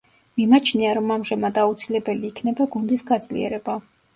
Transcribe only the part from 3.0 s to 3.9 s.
გაძლიერება.